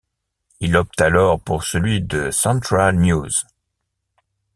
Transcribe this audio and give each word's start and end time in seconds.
Il 0.61 0.75
opte 0.77 0.99
alors 0.99 1.39
pour 1.39 1.63
celui 1.63 2.01
de 2.01 2.31
Central 2.31 2.95
News. 2.95 3.29